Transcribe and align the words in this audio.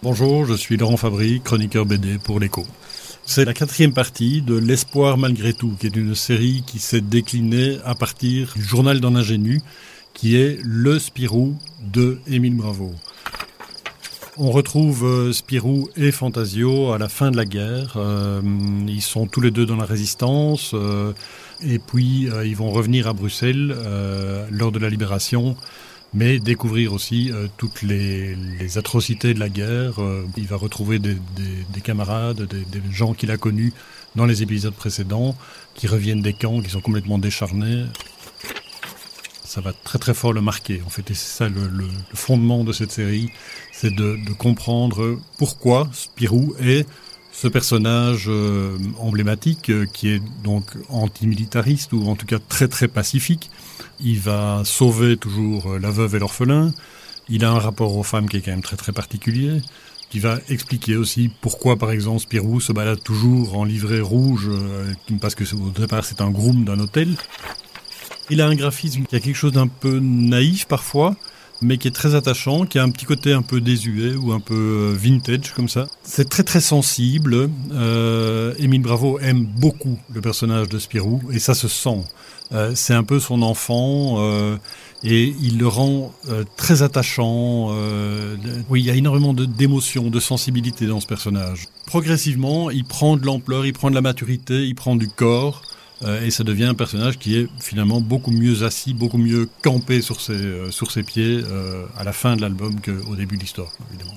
Bonjour, 0.00 0.46
je 0.46 0.54
suis 0.54 0.76
Laurent 0.76 0.96
Fabry, 0.96 1.40
chroniqueur 1.40 1.84
BD 1.84 2.18
pour 2.18 2.38
l'écho. 2.38 2.64
C'est 3.24 3.44
la 3.44 3.52
quatrième 3.52 3.92
partie 3.92 4.42
de 4.42 4.56
L'espoir 4.56 5.18
malgré 5.18 5.52
tout, 5.52 5.74
qui 5.80 5.88
est 5.88 5.96
une 5.96 6.14
série 6.14 6.62
qui 6.64 6.78
s'est 6.78 7.00
déclinée 7.00 7.78
à 7.84 7.96
partir 7.96 8.52
du 8.54 8.62
journal 8.62 9.00
d'un 9.00 9.16
ingénu, 9.16 9.60
qui 10.14 10.36
est 10.36 10.60
Le 10.62 11.00
Spirou 11.00 11.56
de 11.80 12.20
Émile 12.28 12.54
Bravo. 12.54 12.94
On 14.36 14.52
retrouve 14.52 15.04
euh, 15.04 15.32
Spirou 15.32 15.90
et 15.96 16.12
Fantasio 16.12 16.92
à 16.92 16.98
la 16.98 17.08
fin 17.08 17.32
de 17.32 17.36
la 17.36 17.44
guerre. 17.44 17.94
Euh, 17.96 18.40
ils 18.86 19.02
sont 19.02 19.26
tous 19.26 19.40
les 19.40 19.50
deux 19.50 19.66
dans 19.66 19.74
la 19.74 19.84
résistance. 19.84 20.70
Euh, 20.74 21.12
et 21.60 21.80
puis, 21.80 22.28
ils 22.44 22.54
vont 22.54 22.70
revenir 22.70 23.08
à 23.08 23.14
Bruxelles 23.14 23.76
lors 24.52 24.70
de 24.70 24.78
la 24.78 24.88
libération 24.88 25.56
mais 26.14 26.38
découvrir 26.38 26.92
aussi 26.92 27.30
euh, 27.30 27.48
toutes 27.56 27.82
les, 27.82 28.34
les, 28.34 28.78
atrocités 28.78 29.34
de 29.34 29.40
la 29.40 29.48
guerre. 29.48 30.00
Euh, 30.02 30.26
il 30.36 30.46
va 30.46 30.56
retrouver 30.56 30.98
des, 30.98 31.14
des, 31.14 31.64
des 31.72 31.80
camarades, 31.80 32.42
des, 32.42 32.64
des 32.64 32.82
gens 32.92 33.14
qu'il 33.14 33.30
a 33.30 33.36
connus 33.36 33.72
dans 34.16 34.26
les 34.26 34.42
épisodes 34.42 34.74
précédents, 34.74 35.36
qui 35.74 35.86
reviennent 35.86 36.22
des 36.22 36.32
camps, 36.32 36.60
qui 36.60 36.70
sont 36.70 36.80
complètement 36.80 37.18
décharnés. 37.18 37.84
Ça 39.44 39.60
va 39.60 39.72
très 39.72 39.98
très 39.98 40.14
fort 40.14 40.32
le 40.32 40.42
marquer, 40.42 40.82
en 40.84 40.90
fait, 40.90 41.02
c'est 41.08 41.14
ça 41.14 41.48
le, 41.48 41.68
le, 41.68 41.84
le, 41.86 42.16
fondement 42.16 42.64
de 42.64 42.72
cette 42.72 42.92
série, 42.92 43.30
c'est 43.72 43.94
de, 43.94 44.18
de, 44.26 44.32
comprendre 44.32 45.18
pourquoi 45.38 45.88
Spirou 45.92 46.54
est 46.60 46.86
ce 47.32 47.48
personnage 47.48 48.26
euh, 48.28 48.76
emblématique 48.98 49.70
euh, 49.70 49.86
qui 49.86 50.08
est 50.08 50.22
donc 50.42 50.64
antimilitariste 50.88 51.92
ou 51.92 52.06
en 52.08 52.16
tout 52.16 52.26
cas 52.26 52.38
très 52.40 52.68
très 52.68 52.88
pacifique, 52.88 53.50
il 54.00 54.18
va 54.18 54.62
sauver 54.64 55.16
toujours 55.16 55.72
euh, 55.72 55.78
la 55.78 55.90
veuve 55.90 56.14
et 56.14 56.18
l'orphelin. 56.18 56.72
Il 57.28 57.44
a 57.44 57.50
un 57.50 57.58
rapport 57.58 57.96
aux 57.96 58.02
femmes 58.02 58.28
qui 58.28 58.38
est 58.38 58.40
quand 58.40 58.50
même 58.50 58.62
très 58.62 58.76
très 58.76 58.92
particulier. 58.92 59.60
Qui 60.10 60.20
va 60.20 60.38
expliquer 60.48 60.96
aussi 60.96 61.30
pourquoi, 61.42 61.76
par 61.76 61.90
exemple, 61.90 62.20
Spirou 62.20 62.60
se 62.60 62.72
balade 62.72 63.02
toujours 63.02 63.58
en 63.58 63.64
livrée 63.64 64.00
rouge, 64.00 64.48
euh, 64.48 64.90
parce 65.20 65.34
que 65.34 65.44
au 65.54 65.68
départ 65.70 66.04
c'est 66.04 66.22
un 66.22 66.30
groom 66.30 66.64
d'un 66.64 66.80
hôtel. 66.80 67.14
Il 68.30 68.40
a 68.40 68.46
un 68.46 68.54
graphisme 68.54 69.04
qui 69.04 69.16
a 69.16 69.20
quelque 69.20 69.36
chose 69.36 69.52
d'un 69.52 69.68
peu 69.68 69.98
naïf 70.00 70.66
parfois, 70.66 71.14
mais 71.60 71.78
qui 71.78 71.88
est 71.88 71.92
très 71.92 72.14
attachant, 72.14 72.66
qui 72.66 72.78
a 72.78 72.82
un 72.82 72.90
petit 72.90 73.04
côté 73.04 73.32
un 73.32 73.42
peu 73.42 73.60
désuet 73.60 74.14
ou 74.14 74.32
un 74.32 74.40
peu 74.40 74.54
euh, 74.54 74.96
vintage 74.96 75.52
comme 75.54 75.68
ça. 75.68 75.86
C'est 76.02 76.28
très 76.28 76.44
très 76.44 76.60
sensible. 76.60 77.48
Euh, 77.72 78.54
Émile 78.58 78.82
Bravo 78.82 79.18
aime 79.18 79.44
beaucoup 79.44 79.98
le 80.12 80.20
personnage 80.20 80.68
de 80.68 80.78
Spirou 80.78 81.20
et 81.32 81.38
ça 81.38 81.54
se 81.54 81.68
sent. 81.68 82.04
Euh, 82.52 82.72
c'est 82.74 82.94
un 82.94 83.04
peu 83.04 83.20
son 83.20 83.42
enfant 83.42 84.16
euh, 84.18 84.56
et 85.04 85.34
il 85.42 85.58
le 85.58 85.68
rend 85.68 86.14
euh, 86.28 86.44
très 86.56 86.82
attachant. 86.82 87.68
Euh, 87.70 88.36
oui, 88.70 88.80
il 88.80 88.86
y 88.86 88.90
a 88.90 88.94
énormément 88.94 89.34
d'émotions, 89.34 90.10
de, 90.10 90.20
sensibilité 90.20 90.86
dans 90.86 91.00
ce 91.00 91.06
personnage. 91.06 91.66
Progressivement, 91.86 92.70
il 92.70 92.84
prend 92.84 93.16
de 93.16 93.24
l'ampleur, 93.24 93.66
il 93.66 93.72
prend 93.72 93.90
de 93.90 93.94
la 93.94 94.00
maturité, 94.00 94.66
il 94.66 94.74
prend 94.74 94.96
du 94.96 95.08
corps. 95.08 95.62
Euh, 96.02 96.24
et 96.24 96.30
ça 96.30 96.44
devient 96.44 96.64
un 96.64 96.74
personnage 96.74 97.18
qui 97.18 97.36
est 97.36 97.48
finalement 97.58 98.00
beaucoup 98.00 98.30
mieux 98.30 98.62
assis, 98.62 98.94
beaucoup 98.94 99.18
mieux 99.18 99.48
campé 99.62 100.00
sur 100.00 100.20
ses, 100.20 100.70
sur 100.70 100.90
ses 100.92 101.02
pieds 101.02 101.42
à 101.96 102.04
la 102.04 102.12
fin 102.12 102.36
de 102.36 102.40
l'album 102.40 102.76
qu'au 102.80 103.16
début 103.16 103.36
de 103.36 103.40
l'histoire, 103.40 103.72
évidemment. 103.90 104.14